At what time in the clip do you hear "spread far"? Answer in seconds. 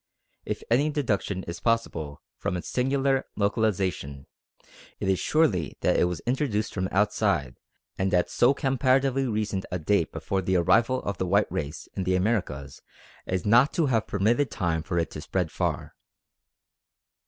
15.21-15.93